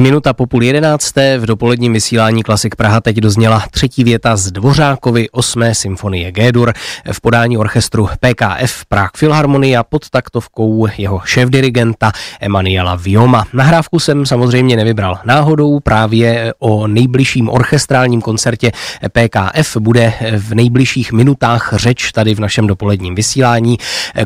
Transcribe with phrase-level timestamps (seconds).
[0.00, 4.50] Je minuta po půl jedenácté, v dopoledním vysílání Klasik Praha teď dozněla třetí věta z
[4.50, 6.72] Dvořákovy osmé symfonie G-dur
[7.12, 13.44] v podání orchestru PKF Prague Philharmonia pod taktovkou jeho šéf-dirigenta Emanuela Vioma.
[13.52, 18.72] Nahrávku jsem samozřejmě nevybral náhodou, právě o nejbližším orchestrálním koncertě
[19.12, 23.78] PKF bude v nejbližších minutách řeč tady v našem dopoledním vysílání.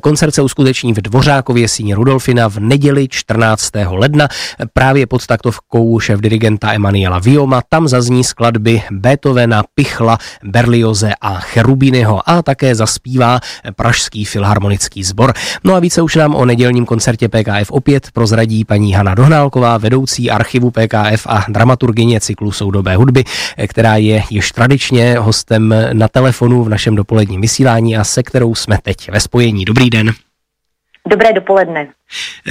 [0.02, 3.70] Koncert se uskuteční v Dvořákově síni Rudolfina v neděli 14.
[3.91, 4.29] ledna
[4.72, 7.62] právě pod taktovkou stovkou šéf dirigenta Emanuela Vioma.
[7.68, 13.41] Tam zazní skladby Beethovena, Pichla, Berlioze a Cherubínyho a také zaspívá
[13.77, 15.32] Pražský filharmonický sbor.
[15.64, 20.30] No a více už nám o nedělním koncertě PKF opět prozradí paní Hana Dohnálková, vedoucí
[20.30, 23.24] archivu PKF a dramaturgině cyklu soudobé hudby,
[23.69, 28.78] která je již tradičně hostem na telefonu v našem dopoledním vysílání a se kterou jsme
[28.83, 29.64] teď ve spojení.
[29.64, 30.12] Dobrý den.
[31.08, 31.88] Dobré dopoledne.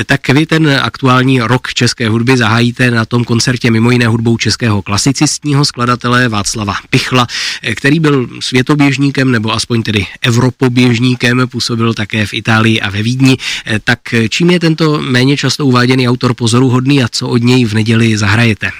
[0.06, 4.82] Tak vy ten aktuální rok české hudby zahájíte na tom koncertě mimo jiné hudbou českého
[4.82, 7.28] klasicistního skladatele Václava Pichla,
[7.76, 13.38] který byl světoběžníkem nebo aspoň tedy evropoběžníkem, působil také v Itálii a ve Vídni.
[13.84, 18.18] Tak čím je tento méně často uváděný autor pozoruhodný a co od něj v neděli
[18.18, 18.72] zahrajete?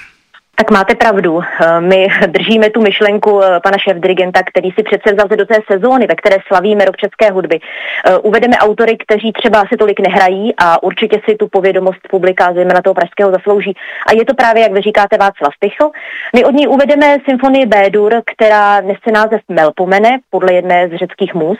[0.56, 1.40] Tak máte pravdu.
[1.42, 6.06] Eh, my držíme tu myšlenku eh, pana šéf-dirigenta, který si přece vzal do té sezóny,
[6.06, 7.60] ve které slavíme rok české hudby.
[7.60, 12.82] Eh, uvedeme autory, kteří třeba si tolik nehrají a určitě si tu povědomost publika, zejména
[12.82, 13.76] toho pražského, zaslouží.
[14.06, 15.90] A je to právě, jak vy říkáte, Václav Pichl.
[16.36, 21.58] My od ní uvedeme symfonii B-dur, která nese název Melpomene, podle jedné z řeckých mus,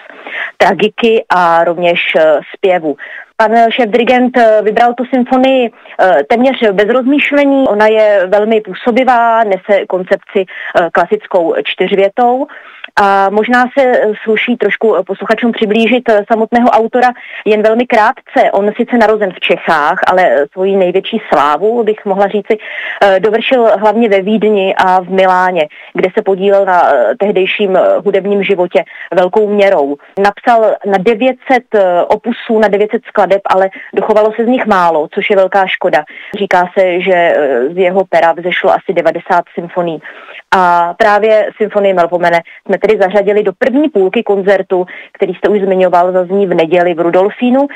[0.59, 2.01] tragiky a rovněž
[2.55, 2.97] zpěvu.
[3.37, 7.69] Pan šéf dirigent eh, vybral tu symfonii eh, téměř bez rozmýšlení.
[7.69, 12.47] Ona je velmi působivá, nese koncepci eh, klasickou čtyřvětou.
[13.01, 17.09] A možná se sluší trošku posluchačům přiblížit samotného autora
[17.45, 18.53] jen velmi krátce.
[18.53, 22.59] On sice narozen v Čechách, ale svoji největší slávu, bych mohla říci,
[23.19, 29.49] dovršil hlavně ve Vídni a v Miláně, kde se podílel na tehdejším hudebním životě velkou
[29.49, 29.97] měrou.
[30.19, 31.39] Napsal na 900
[32.09, 36.05] opusů, na 900 skladeb skladeb, ale dochovalo se z nich málo, což je velká škoda.
[36.39, 40.03] Říká se, že eh, z jeho pera vzešlo asi 90 symfoní.
[40.57, 46.13] A právě symfonie Melpomene jsme tedy zařadili do první půlky koncertu, který jste už zmiňoval,
[46.13, 47.67] zazní v neděli v Rudolfínu.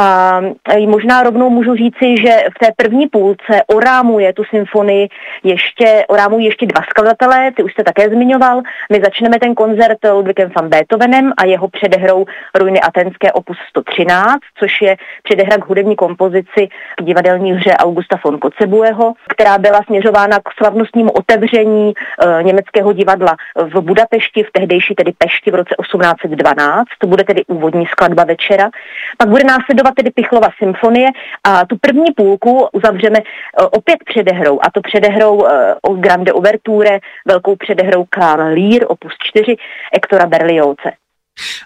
[0.00, 0.40] A
[0.86, 5.08] možná rovnou můžu říci, že v té první půlce orámuje tu symfonii
[5.44, 8.62] ještě, orámují ještě dva skladatelé, ty už jste také zmiňoval.
[8.92, 12.24] My začneme ten koncert Ludwigem van Beethovenem a jeho předehrou
[12.54, 18.38] Ruiny Atenské opus 113, což je předehra k hudební kompozici k divadelní hře Augusta von
[18.38, 25.12] Kocebueho, která byla směřována k slavnostnímu otevření e, německého divadla v Budapešti, v tehdejší tedy
[25.18, 26.86] Pešti v roce 1812.
[26.98, 28.70] To bude tedy úvodní skladba večera.
[29.18, 31.08] Pak bude následovat tedy Pichlova symfonie
[31.44, 33.22] a tu první půlku uzavřeme e,
[33.64, 39.56] opět předehrou, a to předehrou e, o Grande Ouverture, velkou předehrou Král Lír, opus 4,
[39.92, 41.05] Ektora Berlioze.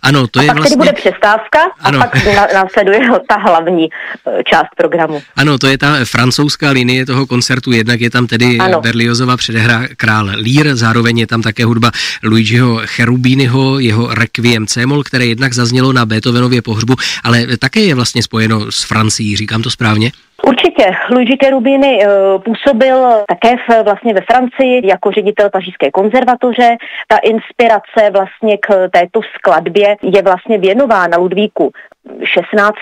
[0.03, 0.77] Ano, to a je pak vlastně...
[0.77, 2.01] tedy bude přestávka ano.
[2.01, 5.23] a pak následuje ta hlavní eh, část programu.
[5.37, 8.81] Ano, to je ta francouzská linie toho koncertu, jednak je tam tedy ano.
[8.81, 11.91] Berliozova předehra Král Lír, zároveň je tam také hudba
[12.23, 16.95] Luigiho Cherubínyho, jeho Requiem C-moll, které jednak zaznělo na Beethovenově pohřbu,
[17.25, 20.13] ale také je vlastně spojeno s Francií, říkám to správně?
[20.47, 20.91] Určitě.
[21.11, 22.09] Luigi Cherubini eh,
[22.39, 26.77] působil také v, vlastně ve Francii jako ředitel pařížské konzervatoře.
[27.09, 31.73] Ta inspirace vlastně k této skladbě je vlastně věnována Ludvíku
[32.25, 32.77] 16.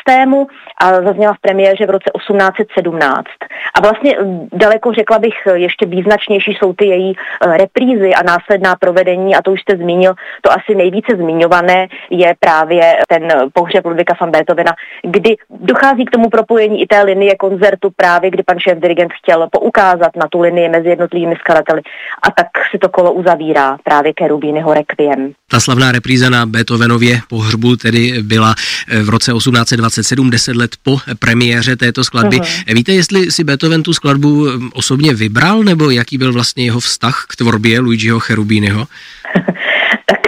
[0.81, 3.27] a zazněla v premiéře v roce 1817.
[3.75, 4.17] A vlastně
[4.53, 9.53] daleko řekla bych ještě význačnější jsou ty její eh, reprízy a následná provedení a to
[9.53, 14.73] už jste zmínil, to asi nejvíce zmiňované je právě ten pohřeb Ludvika van Beethovena,
[15.03, 19.49] kdy dochází k tomu propojení i té linie koncertu právě, kdy pan šéf dirigent chtěl
[19.53, 21.83] poukázat na tu linii mezi jednotlivými skladateli
[22.23, 25.33] a tak si to kolo uzavírá právě Kerubínyho Requiem.
[25.51, 28.55] Ta slavná repríza na Beethovenově pohřbu tedy byla
[28.89, 32.37] eh, v roce 1827, 10 let po premiéře této skladby.
[32.37, 32.75] Uh-huh.
[32.75, 37.25] Víte, jestli si Beethoven tu skladbu eh, osobně vybral, nebo jaký byl vlastně jeho vztah
[37.29, 38.87] k tvorbě Luigiho Cherubínyho?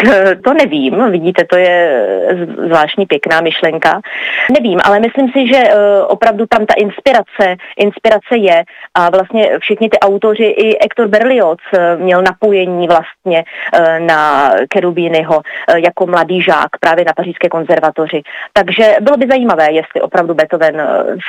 [0.09, 2.07] Eh, to nevím, vidíte, to je
[2.67, 4.01] zvláštní pěkná myšlenka.
[4.53, 8.65] Nevím, ale myslím si, že eh, opravdu tam ta inspirace, inspirace je
[8.95, 13.45] a vlastně všichni ty autoři, i Hector Berlioz eh, měl napojení vlastně
[13.99, 15.43] na Kerubínyho
[15.77, 18.23] jako mladý žák právě na pařížské konzervatoři.
[18.53, 20.83] Takže bylo by zajímavé, jestli opravdu Beethoven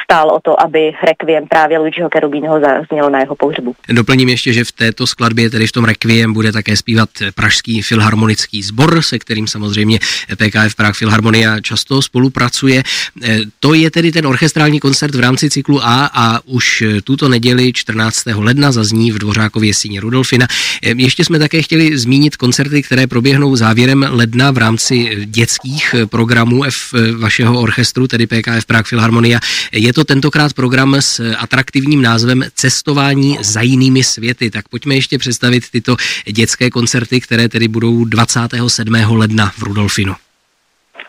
[0.03, 3.75] stál o to, aby Requiem právě Luigiho Kerubínyho zaznělo na jeho pohřbu.
[3.89, 8.60] Doplním ještě, že v této skladbě, tedy v tom Requiem, bude také zpívat Pražský filharmonický
[8.61, 9.99] sbor, se kterým samozřejmě
[10.35, 12.83] PKF Prague Philharmonia často spolupracuje.
[13.23, 17.73] Eh, to je tedy ten orchestrální koncert v rámci cyklu A a už tuto neděli
[17.73, 18.23] 14.
[18.35, 20.47] ledna zazní v Dvořákově síně Rudolfina.
[20.83, 26.63] Eh, ještě jsme také chtěli zmínit koncerty, které proběhnou závěrem ledna v rámci dětských programů
[26.63, 29.39] F vašeho orchestru, tedy PKF Prague Philharmonia.
[29.71, 34.51] Je to tentokrát program s atraktivním názvem Cestování za jinými světy.
[34.51, 35.95] Tak pojďme ještě představit tyto
[36.31, 38.05] dětské koncerty, které tedy budou
[38.51, 39.17] 27.
[39.17, 40.15] ledna v Rudolfinu.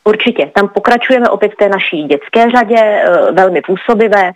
[0.05, 4.33] Určitě, tam pokračujeme opět v té naší dětské řadě, eh, velmi působivé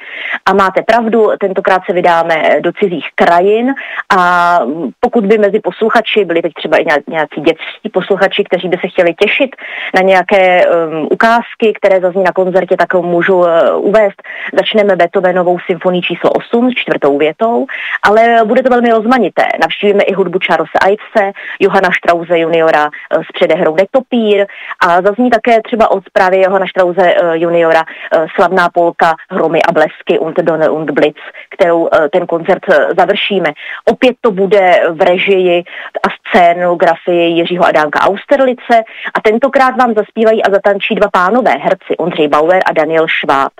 [0.47, 3.75] a máte pravdu, tentokrát se vydáme do cizích krajin
[4.17, 4.61] a
[5.01, 9.15] pokud by mezi posluchači byli teď třeba i nějací dětští posluchači, kteří by se chtěli
[9.15, 9.57] těšit
[9.95, 13.47] na nějaké um, ukázky, které zazní na koncertě, tak můžu uh,
[13.77, 14.23] uvést.
[14.59, 17.67] Začneme Beethovenovou symfonii číslo 8 s čtvrtou větou,
[18.03, 19.43] ale bude to velmi rozmanité.
[19.61, 24.47] Navštívíme i hudbu Charlesa Ivese, Johana Strause juniora s předehrou Detopír
[24.81, 29.73] a zazní také třeba od právě Johana Štrauze eh, juniora eh, slavná polka Hromy a
[29.73, 31.21] blesky und Donner und Blitz,
[31.51, 32.63] kterou eh, ten koncert
[32.99, 33.53] završíme.
[33.85, 35.65] Opět to bude v režii
[36.03, 42.29] a scénografii Jiřího Adánka Austerlice a tentokrát vám zaspívají a zatančí dva pánové herci Ondřej
[42.29, 43.53] Bauer a Daniel Schwab.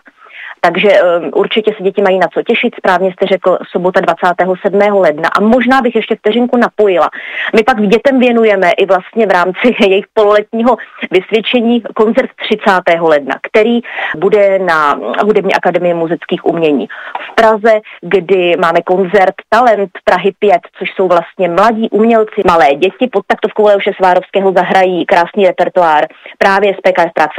[0.67, 2.75] Takže um, určitě se děti mají na co těšit.
[2.75, 4.81] Správně jste řekl sobota 27.
[4.93, 5.29] ledna.
[5.29, 7.11] A možná bych ještě vteřinku napojila.
[7.57, 10.77] My pak dětem věnujeme i vlastně v rámci jejich pololetního
[11.11, 13.01] vysvědčení koncert 30.
[13.01, 13.81] ledna, který
[14.17, 16.89] bude na Hudební akademii muzických umění
[17.33, 23.09] v Praze, kdy máme koncert Talent Prahy 5, což jsou vlastně mladí umělci, malé děti
[23.13, 26.07] pod taktovkou Leoše Svárovského zahrají krásný repertoár
[26.39, 27.37] právě z PKS Prague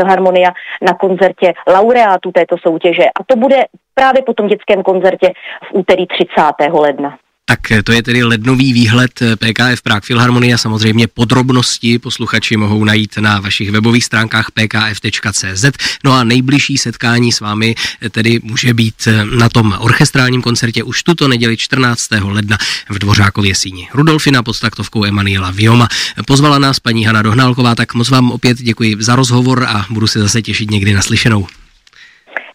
[0.82, 3.58] na koncertě laureátů této soutěže a to bude
[3.94, 5.28] právě po tom dětském koncertě
[5.72, 6.80] v úterý 30.
[6.80, 7.18] ledna.
[7.50, 13.18] Tak to je tedy lednový výhled PKF Prague Philharmonie a samozřejmě podrobnosti posluchači mohou najít
[13.18, 15.66] na vašich webových stránkách pkf.cz.
[16.04, 17.76] No a nejbližší setkání s vámi
[18.12, 19.08] tedy může být
[19.40, 22.08] na tom orchestrálním koncertě už tuto neděli 14.
[22.22, 22.58] ledna
[22.90, 23.90] v Dvořákově síni.
[23.94, 25.88] Rudolfina pod taktovkou Emanuela Vioma.
[26.26, 30.20] Pozvala nás paní Hana Dohnálková, tak moc vám opět děkuji za rozhovor a budu se
[30.20, 31.48] zase těšit někdy na slyšenou.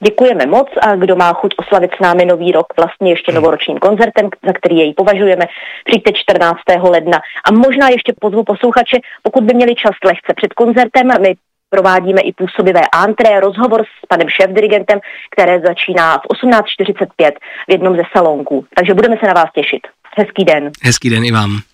[0.05, 3.43] Děkujeme moc a kdo má chuť oslavit s námi nový rok vlastně ještě hmm.
[3.43, 5.45] novoročním koncertem, za který jej považujeme,
[5.85, 6.59] přijďte 14.
[6.83, 7.21] ledna.
[7.45, 11.35] A možná ještě pozvu posluchače, pokud by měli čas lehce před koncertem, my
[11.71, 15.01] provádíme i působivé antré, rozhovor s panem šéf-dirigentem,
[15.31, 17.33] které začíná v 18.45
[17.69, 18.67] v jednom ze salonků.
[18.75, 19.83] Takže budeme se na vás těšit.
[20.17, 20.71] Hezký den.
[20.83, 21.72] Hezký den i vám.